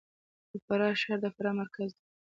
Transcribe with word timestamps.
د 0.49 0.51
فراه 0.65 0.95
ښار 1.01 1.19
د 1.23 1.25
فراه 1.35 1.57
مرکز 1.61 1.89
دی 1.97 2.05